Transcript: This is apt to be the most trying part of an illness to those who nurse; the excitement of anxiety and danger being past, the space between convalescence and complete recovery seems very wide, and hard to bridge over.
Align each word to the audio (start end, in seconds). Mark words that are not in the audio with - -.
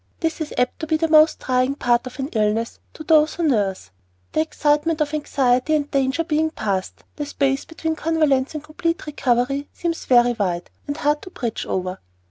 This 0.19 0.41
is 0.41 0.51
apt 0.57 0.79
to 0.79 0.87
be 0.87 0.97
the 0.97 1.07
most 1.07 1.39
trying 1.39 1.75
part 1.75 2.07
of 2.07 2.17
an 2.17 2.29
illness 2.29 2.79
to 2.95 3.03
those 3.03 3.35
who 3.35 3.43
nurse; 3.47 3.91
the 4.31 4.41
excitement 4.41 4.99
of 4.99 5.13
anxiety 5.13 5.75
and 5.75 5.91
danger 5.91 6.23
being 6.23 6.49
past, 6.49 7.03
the 7.17 7.25
space 7.27 7.65
between 7.65 7.95
convalescence 7.95 8.55
and 8.55 8.63
complete 8.63 9.05
recovery 9.05 9.69
seems 9.71 10.05
very 10.05 10.33
wide, 10.33 10.71
and 10.87 10.97
hard 10.97 11.21
to 11.21 11.29
bridge 11.29 11.67
over. 11.67 11.99